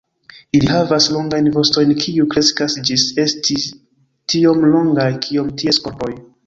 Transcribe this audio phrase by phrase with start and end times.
[0.59, 3.61] Ili havas longajn vostojn kiuj kreskas ĝis esti
[4.35, 6.15] tiom longaj kiom ties korpoj.